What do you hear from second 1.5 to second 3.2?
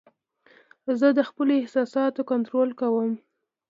احساساتو کنټرول کوم.